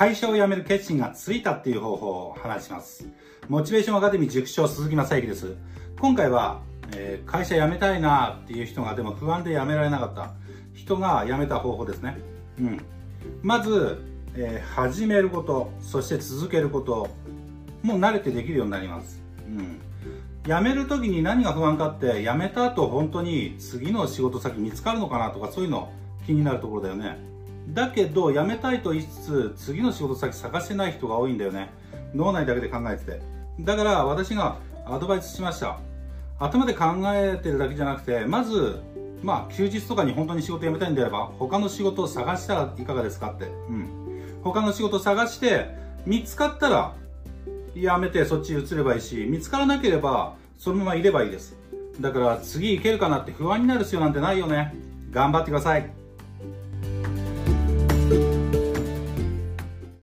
[0.00, 3.06] 会社を辞める決心がついたっていう方法を話します。
[3.50, 5.56] モチベーションアカデミー塾長鈴木正幸です。
[6.00, 6.62] 今回は、
[6.96, 10.32] えー、会社辞めたいなっていう人がでも不安で辞められなかった
[10.72, 12.16] 人が辞めた方法ですね。
[12.58, 12.80] うん。
[13.42, 13.98] まず、
[14.34, 17.10] えー、始めること、そして続けること、
[17.82, 19.22] もう慣れてできるようになります。
[19.48, 19.82] うん。
[20.44, 25.92] 辞める時に何が不安かって辞めた後本当に次の仕事先見つかるのかなとかそういうの
[26.24, 27.18] 気になるところだよね
[27.72, 31.70] だけど辞めたいと言いつつ次の仕事先探してない人が多いんだよね
[32.14, 33.22] 脳内だけで考えてて
[33.60, 35.78] だから私がアドバイスしました
[36.38, 38.80] 頭で考えてるだけじゃなくてまず
[39.22, 45.66] まあ休日とかに本当に仕事辞めたいんであれば他の仕事を探したらいかがですかってうん他の仕事を探して
[46.06, 46.94] 見つかったら
[47.74, 51.56] やめてそっち移ればいいし、見つからなければそのままいればいいです。
[52.00, 54.74] だから次いけるかなって不安になる必要なんてないよね。
[55.10, 55.99] 頑張ってください。